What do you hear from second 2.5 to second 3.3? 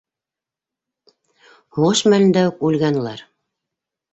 үк үлгән улар.